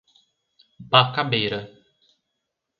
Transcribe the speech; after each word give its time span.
Bacabeira 0.91 1.59